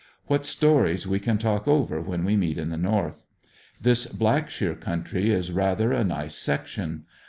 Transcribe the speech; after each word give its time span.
What 0.25 0.47
stories 0.47 1.05
we 1.05 1.19
can 1.19 1.37
talk 1.37 1.67
over 1.67 2.01
when 2.01 2.25
we 2.25 2.35
meet 2.35 2.57
at 2.57 2.67
the 2.71 2.75
North. 2.75 3.27
This 3.79 4.07
Blackshear 4.07 4.73
country 4.81 5.29
is 5.29 5.51
rather 5.51 5.91
a 5.91 6.03
nice 6.03 6.33
section. 6.33 7.05